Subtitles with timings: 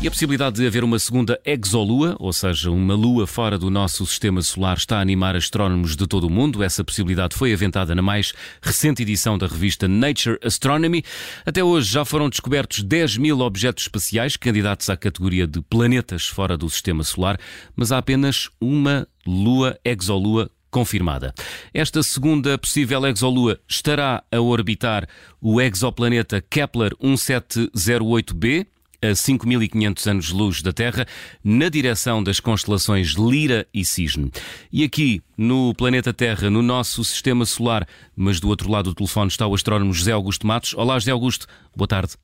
[0.00, 4.06] E a possibilidade de haver uma segunda exolua, ou seja, uma lua fora do nosso
[4.06, 6.62] sistema solar, está a animar astrónomos de todo o mundo.
[6.62, 8.32] Essa possibilidade foi aventada na mais
[8.62, 11.02] recente edição da revista Nature Astronomy.
[11.44, 16.56] Até hoje já foram descobertos 10 mil objetos espaciais candidatos à categoria de planetas fora
[16.56, 17.36] do sistema solar,
[17.74, 21.34] mas há apenas uma lua exolua confirmada.
[21.74, 25.08] Esta segunda possível exolua estará a orbitar
[25.40, 28.64] o exoplaneta Kepler 1708b
[29.00, 31.06] a 5.500 anos-luz da Terra,
[31.42, 34.30] na direção das constelações Lira e Cisne.
[34.72, 39.28] E aqui, no planeta Terra, no nosso sistema solar, mas do outro lado do telefone
[39.28, 40.74] está o astrónomo José Augusto Matos.
[40.74, 42.14] Olá, José Augusto, boa tarde.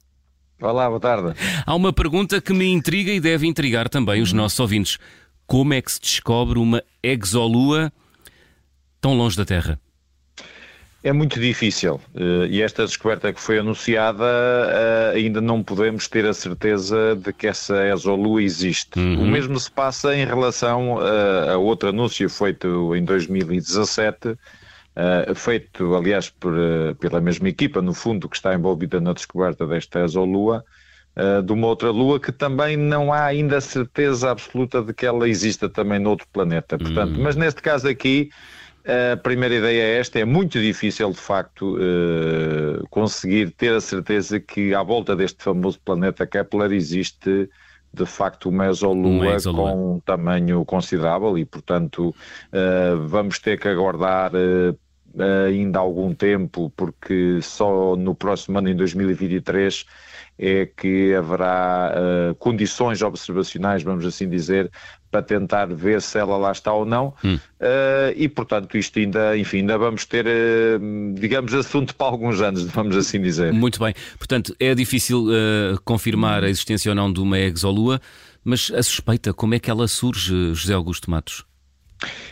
[0.61, 1.35] Olá, boa tarde.
[1.67, 4.99] Há uma pergunta que me intriga e deve intrigar também os nossos ouvintes.
[5.47, 7.93] Como é que se descobre uma exolua
[9.01, 9.79] tão longe da Terra?
[11.05, 16.25] É muito difícil eh, e esta descoberta que foi anunciada eh, ainda não podemos ter
[16.25, 18.99] a certeza de que essa exolua existe.
[18.99, 19.23] Uhum.
[19.23, 24.35] O mesmo se passa em relação a, a outro anúncio feito em 2017,
[24.97, 29.67] Uh, feito, aliás, por, uh, pela mesma equipa, no fundo, que está envolvida na descoberta
[29.67, 30.65] desta exolua,
[31.17, 35.29] uh, de uma outra lua que também não há ainda certeza absoluta de que ela
[35.29, 36.79] exista também noutro planeta.
[36.79, 37.25] Portanto, uhum.
[37.25, 38.31] mas neste caso aqui,
[38.87, 44.39] a primeira ideia é esta: é muito difícil, de facto, uh, conseguir ter a certeza
[44.39, 47.49] que à volta deste famoso planeta Kepler existe
[47.93, 54.33] de facto uma exolua, com um tamanho considerável e, portanto, uh, vamos ter que aguardar
[55.15, 59.87] uh, ainda algum tempo, porque só no próximo ano, em 2023,
[60.39, 64.71] é que haverá uh, condições observacionais, vamos assim dizer,
[65.11, 67.15] para tentar ver se ela lá está ou não.
[67.25, 67.37] Hum.
[67.61, 72.65] Uh, e, portanto, isto ainda, enfim, ainda vamos ter, uh, digamos, assunto para alguns anos,
[72.71, 73.53] vamos assim dizer.
[73.53, 73.95] Muito bem.
[74.19, 75.27] Portanto, é difícil
[75.85, 78.01] confirmar a existência ou não de uma exolua,
[78.45, 81.45] mas a suspeita, como é que ela surge, José Augusto Matos?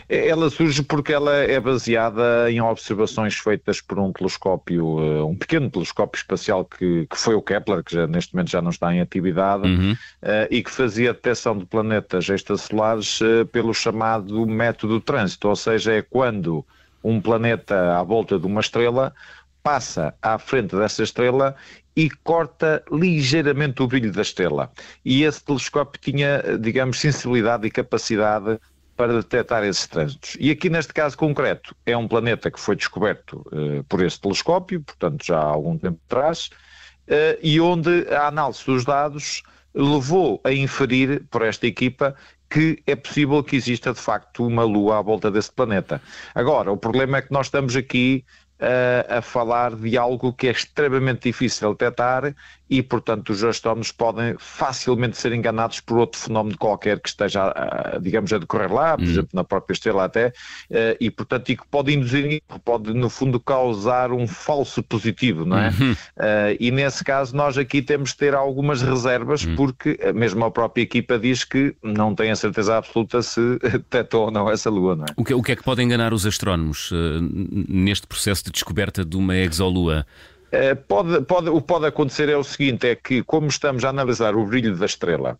[0.07, 5.69] Ela surge porque ela é baseada em observações feitas por um telescópio, eh, um pequeno
[5.69, 9.01] telescópio espacial que, que foi o Kepler, que já, neste momento já não está em
[9.01, 9.93] atividade, uhum.
[9.93, 15.93] uh, e que fazia detecção de planetas extrasolares uh, pelo chamado método trânsito, ou seja,
[15.93, 16.65] é quando
[17.03, 19.13] um planeta à volta de uma estrela
[19.61, 21.55] passa à frente dessa estrela
[21.95, 24.71] e corta ligeiramente o brilho da estrela.
[25.05, 28.59] E esse telescópio tinha, digamos, sensibilidade e capacidade
[28.95, 30.37] para detectar esses trânsitos.
[30.39, 34.81] E aqui neste caso concreto é um planeta que foi descoberto uh, por esse telescópio,
[34.81, 36.49] portanto já há algum tempo atrás,
[37.07, 39.43] uh, e onde a análise dos dados
[39.73, 42.15] levou a inferir por esta equipa
[42.49, 45.99] que é possível que exista de facto uma lua à volta desse planeta.
[46.35, 48.23] Agora, o problema é que nós estamos aqui
[48.63, 52.33] uh, a falar de algo que é extremamente difícil de detectar
[52.73, 57.53] e, portanto, os astrónomos podem facilmente ser enganados por outro fenómeno qualquer que esteja,
[58.01, 59.11] digamos, a decorrer lá, por uhum.
[59.11, 60.33] exemplo, na própria estrela até,
[60.71, 65.59] eh, e, portanto, e que pode induzir, pode, no fundo, causar um falso positivo, não
[65.59, 65.69] é?
[65.69, 65.95] Uhum.
[66.17, 69.55] Eh, e, nesse caso, nós aqui temos de ter algumas reservas, uhum.
[69.55, 74.31] porque mesmo a própria equipa diz que não tem a certeza absoluta se detectou ou
[74.31, 75.13] não essa lua, não é?
[75.15, 76.95] O que, o que é que pode enganar os astrónomos uh,
[77.69, 80.05] neste processo de descoberta de uma exolua?
[80.53, 83.89] Eh, pode, pode, o que pode acontecer é o seguinte: é que, como estamos a
[83.89, 85.37] analisar o brilho da estrela,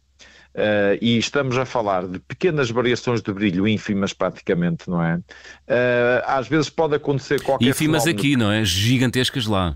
[0.56, 5.16] Uh, e estamos a falar de pequenas variações de brilho, ínfimas praticamente, não é?
[5.16, 8.20] Uh, às vezes pode acontecer qualquer Ínfimas fenómeno...
[8.20, 8.64] aqui, não é?
[8.64, 9.76] Gigantescas lá.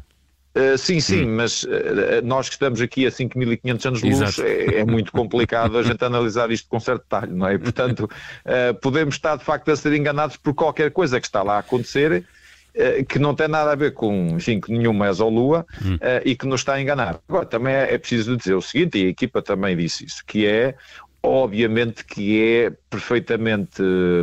[0.56, 1.36] Uh, sim, sim, hum.
[1.36, 1.66] mas
[2.24, 6.02] nós que estamos aqui a 5.500 anos de luz é, é, muito complicado a gente
[6.06, 7.58] analisar isto com certo detalhe, não é?
[7.58, 8.08] Portanto,
[8.80, 12.24] podemos estar de facto a ser enganados por qualquer coisa que está lá a acontecer
[13.08, 15.96] que não tem nada a ver com, enfim, com nenhuma exolua hum.
[15.96, 17.20] uh, e que nos está a enganar.
[17.28, 20.46] Agora, também é, é preciso dizer o seguinte, e a equipa também disse isso, que
[20.46, 20.76] é
[21.28, 23.82] obviamente que é perfeitamente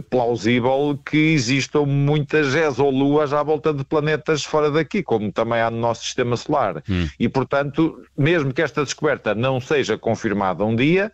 [0.09, 5.79] plausível que existam muitas exoluas à volta de planetas fora daqui, como também há no
[5.79, 6.83] nosso sistema solar.
[6.89, 7.09] Hum.
[7.19, 11.13] E, portanto, mesmo que esta descoberta não seja confirmada um dia,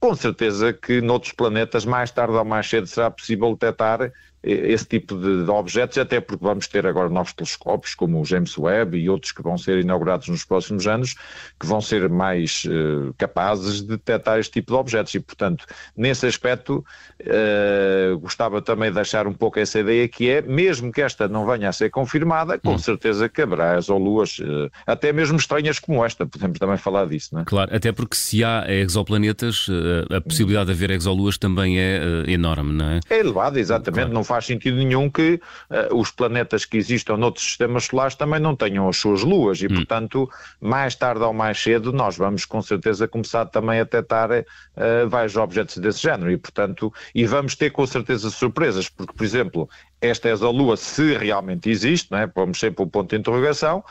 [0.00, 5.16] com certeza que noutros planetas, mais tarde ou mais cedo, será possível detectar esse tipo
[5.16, 9.10] de, de, objetos, até porque vamos ter agora novos telescópios, como o James Webb e
[9.10, 11.14] outros que vão ser inaugurados nos próximos anos,
[11.58, 15.14] que vão ser mais uh, capazes de detectar este tipo de objetos.
[15.14, 15.64] E, portanto,
[15.96, 16.84] nesse aspecto,
[17.20, 21.44] uh, gostava também de deixar um pouco essa ideia que é, mesmo que esta não
[21.44, 22.78] venha a ser confirmada, com hum.
[22.78, 27.30] certeza que haverá exoluas, uh, até mesmo estranhas como esta, podemos também falar disso.
[27.32, 27.44] Não é?
[27.44, 29.66] Claro, até porque se há exoplanetas,
[30.10, 33.00] a possibilidade de haver exoluas também é enorme, não é?
[33.10, 33.98] É elevada, exatamente.
[33.98, 34.14] Claro.
[34.14, 35.40] Não faz sentido nenhum que
[35.70, 39.66] uh, os planetas que existam noutros sistemas solares também não tenham as suas luas e,
[39.66, 39.74] hum.
[39.74, 40.30] portanto,
[40.60, 45.36] mais tarde ou mais cedo nós vamos com certeza começar também a detectar uh, vários
[45.36, 49.68] objetos desse género e, portanto, e vamos ter com certeza surpresas, porque, por exemplo,
[50.00, 52.26] esta exolua, se realmente existe, não é?
[52.26, 53.82] vamos sempre o ponto de interrogação,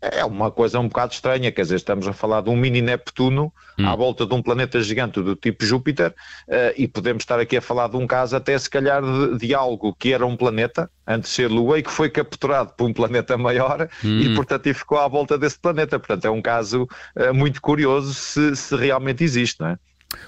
[0.00, 3.52] é uma coisa um bocado estranha, quer dizer, estamos a falar de um mini Neptuno
[3.78, 3.88] hum.
[3.88, 6.10] à volta de um planeta gigante do tipo Júpiter
[6.48, 9.54] uh, e podemos estar aqui a falar de um caso até se calhar de, de,
[9.54, 12.92] algo que era um planeta antes de ser Lua e que foi capturado por um
[12.92, 14.20] planeta maior hum.
[14.20, 18.12] e portanto e ficou à volta desse planeta, portanto é um caso uh, muito curioso
[18.12, 19.78] se, se, realmente existe, não é?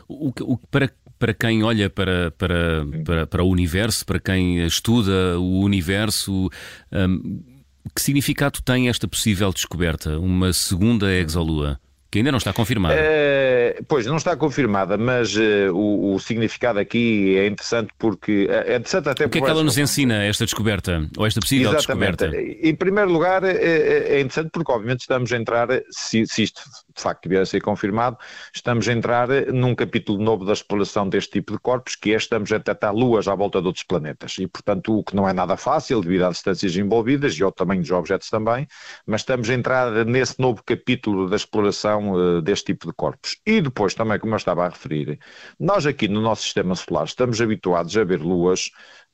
[0.08, 5.38] O, o, para, para quem olha para, para, para, para, o universo, para quem estuda
[5.38, 6.50] o universo,
[6.92, 7.57] um,
[7.94, 11.80] que significado tem esta possível descoberta, uma segunda exolua?
[12.10, 12.94] Que ainda não está confirmada.
[12.96, 18.48] É, pois, não está confirmada, mas uh, o, o, significado aqui é interessante porque.
[18.50, 21.06] É interessante até o que é que ela nos ensina, esta descoberta?
[21.18, 22.16] Ou esta possível Exatamente.
[22.16, 22.66] descoberta?
[22.66, 26.62] Em primeiro lugar, é, é, é, interessante porque, obviamente, estamos a entrar, se, se isto
[26.98, 28.18] de facto vier a ser confirmado,
[28.54, 32.52] estamos a entrar num capítulo novo da exploração deste tipo de corpos, que é estamos
[32.52, 34.36] a detectar luas à volta de outros planetas.
[34.38, 37.80] E, portanto, o que não é nada fácil devido às distâncias envolvidas e ao tamanho
[37.80, 38.66] dos objetos também,
[39.06, 43.38] mas estamos a entrar nesse novo capítulo da exploração uh, deste tipo de corpos.
[43.46, 45.18] E depois também, como eu estava a referir,
[45.58, 48.70] nós aqui no nosso sistema solar estamos habituados a ver luas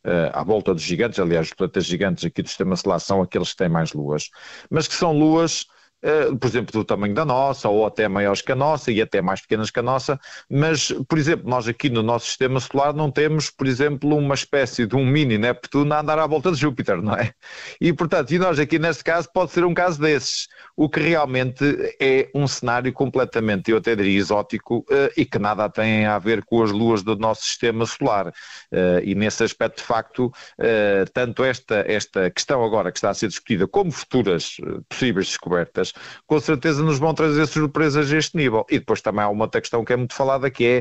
[0.07, 3.53] Uh, à volta dos gigantes, aliás, os planetas gigantes aqui do sistema solar são aqueles
[3.53, 4.29] que têm mais luas,
[4.71, 5.74] mas que são luas eh,
[6.39, 9.41] por exemplo, do tamanho da nossa, ou até maiores que a nossa e até mais
[9.41, 10.21] pequenas que a nossa,
[10.51, 14.87] mas, por exemplo, nós aqui no nosso sistema solar não temos, por exemplo, uma espécie
[14.87, 17.33] de um mini Neptuno a andar à volta de Júpiter, não é?
[17.81, 21.65] E, portanto, e nós aqui neste caso pode ser um caso desses, o que realmente
[22.01, 26.45] é um cenário completamente, eu até diria, exótico uh, e que nada tem a ver
[26.45, 28.29] com as luas do nosso sistema solar.
[28.29, 30.33] Uh, e nesse aspecto, de facto,
[31.13, 34.57] tanto esta, esta questão agora que está a ser discutida, como futuras
[34.89, 35.94] possíveis descobertas,
[36.27, 38.67] com certeza nos vão trazer surpresas a este nível.
[38.71, 40.77] E depois também há uma outra questão que é muito falada, que é,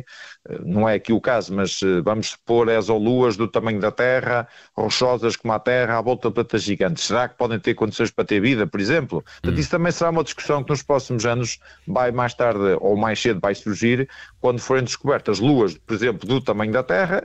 [0.49, 4.47] eh, não é aqui o caso, mas eh, vamos supor exoluas do tamanho da Terra,
[4.75, 7.03] rochosas como a Terra, à volta de planetas gigantes.
[7.05, 9.23] Será que podem ter condições para ter vida, por exemplo?
[9.41, 13.19] Portanto, isso também será uma discussão que nos próximos anos vai mais tarde ou mais
[13.21, 14.07] cedo vai surgir,
[14.39, 17.23] quando forem descobertas luas, por exemplo, do tamanho da Terra,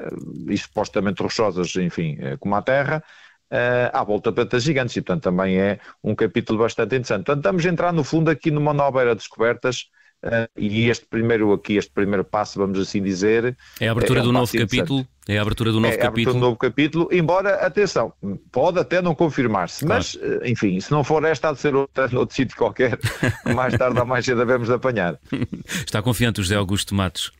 [0.48, 3.02] e supostamente rochosas, enfim, eh, como a Terra,
[3.52, 7.24] uh, à volta de planetas gigantes, e portanto também é um capítulo bastante interessante.
[7.24, 9.86] Portanto, estamos a entrar no fundo aqui numa nova era de descobertas,
[10.24, 13.56] uh, e este primeiro aqui, este primeiro passo, vamos assim dizer...
[13.80, 15.06] É a abertura é, do um novo capítulo?
[15.26, 16.36] É a abertura do novo é, capítulo?
[16.36, 18.12] É do novo capítulo, embora, atenção,
[18.50, 20.02] pode até não confirmar-se, claro.
[20.02, 22.98] mas, eh, enfim, se não for esta, há de ser outra, outro sítio qualquer,
[23.54, 25.18] mais tarde ou mais cedo devemos de apanhar.
[25.66, 27.30] Está confiante o José Augusto Matos?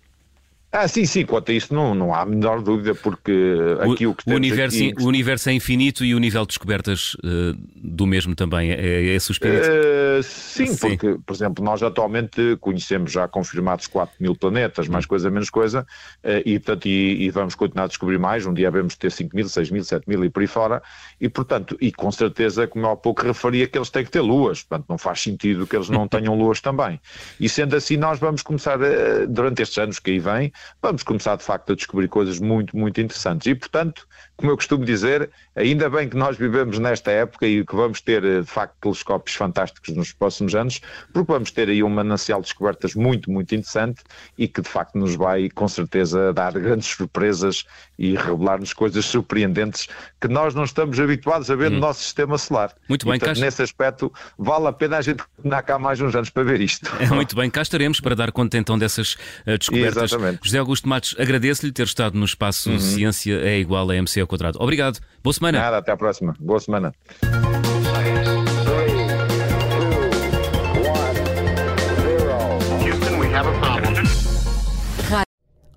[0.70, 3.32] Ah, sim, sim, quanto a isso não, não há a menor dúvida, porque
[3.80, 4.94] aqui o, o que o universo, aqui...
[5.00, 9.02] o universo é infinito e o nível de descobertas uh, do mesmo também, é, é
[9.14, 9.66] esse o espírito?
[9.66, 15.06] Uh, sim, sim, porque, por exemplo, nós atualmente conhecemos já confirmados 4 mil planetas, mais
[15.06, 15.08] hum.
[15.08, 15.86] coisa, menos coisa,
[16.22, 19.34] uh, e, portanto, e, e, vamos continuar a descobrir mais, um dia vamos ter 5
[19.34, 20.82] mil, 6 mil, 7 mil e por aí fora,
[21.18, 24.20] e portanto, e com certeza, como eu há pouco referia, que eles têm que ter
[24.20, 27.00] luas, portanto não faz sentido que eles não tenham luas também.
[27.40, 28.78] E sendo assim, nós vamos começar,
[29.26, 33.00] durante estes anos que aí vêm, vamos começar de facto a descobrir coisas muito, muito
[33.00, 33.46] interessantes.
[33.46, 34.06] E, portanto,
[34.38, 38.22] como eu costumo dizer, ainda bem que nós vivemos nesta época e que vamos ter,
[38.22, 40.80] de facto, telescópios fantásticos nos próximos anos,
[41.12, 44.00] porque vamos ter aí um manancial de descobertas muito, muito interessante
[44.38, 47.64] e que, de facto, nos vai, com certeza, dar grandes surpresas
[47.98, 49.88] e revelar-nos coisas surpreendentes
[50.20, 51.74] que nós não estamos habituados a ver hum.
[51.74, 52.72] no nosso sistema solar.
[52.88, 56.30] Muito bem, portanto, nesse aspecto, vale a pena a gente continuar cá mais uns anos
[56.30, 56.88] para ver isto.
[57.00, 60.12] É, muito bem, cá estaremos para dar conta então dessas uh, descobertas.
[60.12, 60.38] Exatamente.
[60.44, 62.78] José Augusto Matos, agradeço-lhe ter estado no espaço uhum.
[62.78, 64.58] Ciência é igual a MC quadrado.
[64.60, 65.00] Obrigado.
[65.22, 65.58] Boa semana.
[65.58, 66.34] Nada, até à próxima.
[66.38, 66.92] Boa semana.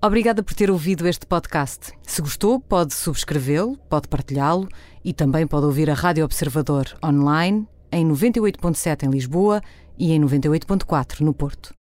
[0.04, 1.92] Obrigada por ter ouvido este podcast.
[2.02, 4.66] Se gostou, pode subscrevê-lo, pode partilhá-lo
[5.04, 9.62] e também pode ouvir a Rádio Observador online em 98.7 em Lisboa
[9.96, 11.70] e em 98.4 no Porto.